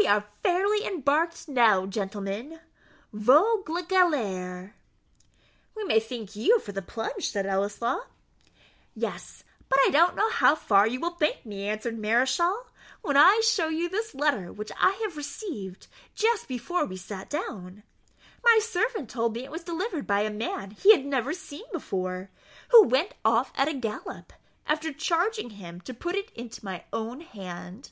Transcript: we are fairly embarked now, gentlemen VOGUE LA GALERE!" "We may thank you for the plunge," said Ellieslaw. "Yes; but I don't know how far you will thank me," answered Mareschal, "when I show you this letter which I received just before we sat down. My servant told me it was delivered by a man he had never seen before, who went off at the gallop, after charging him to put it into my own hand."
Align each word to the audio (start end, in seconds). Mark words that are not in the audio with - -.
we 0.00 0.08
are 0.08 0.26
fairly 0.42 0.84
embarked 0.84 1.48
now, 1.48 1.86
gentlemen 1.86 2.60
VOGUE 3.14 3.70
LA 3.74 3.82
GALERE!" 3.82 4.74
"We 5.74 5.84
may 5.84 5.98
thank 5.98 6.36
you 6.36 6.60
for 6.60 6.72
the 6.72 6.82
plunge," 6.82 7.30
said 7.30 7.46
Ellieslaw. 7.46 8.00
"Yes; 8.94 9.44
but 9.70 9.78
I 9.86 9.88
don't 9.88 10.14
know 10.14 10.28
how 10.30 10.56
far 10.56 10.86
you 10.86 11.00
will 11.00 11.14
thank 11.14 11.46
me," 11.46 11.66
answered 11.68 11.96
Mareschal, 11.98 12.66
"when 13.00 13.16
I 13.16 13.40
show 13.44 13.68
you 13.68 13.88
this 13.88 14.14
letter 14.14 14.52
which 14.52 14.70
I 14.76 15.08
received 15.14 15.86
just 16.14 16.48
before 16.48 16.84
we 16.84 16.98
sat 16.98 17.30
down. 17.30 17.82
My 18.42 18.58
servant 18.60 19.08
told 19.08 19.32
me 19.34 19.44
it 19.44 19.50
was 19.50 19.64
delivered 19.64 20.06
by 20.06 20.20
a 20.20 20.30
man 20.30 20.72
he 20.72 20.92
had 20.92 21.06
never 21.06 21.32
seen 21.32 21.64
before, 21.72 22.28
who 22.72 22.82
went 22.88 23.14
off 23.24 23.52
at 23.56 23.68
the 23.68 23.74
gallop, 23.74 24.34
after 24.66 24.92
charging 24.92 25.50
him 25.50 25.80
to 25.82 25.94
put 25.94 26.14
it 26.14 26.30
into 26.32 26.62
my 26.64 26.84
own 26.92 27.22
hand." 27.22 27.90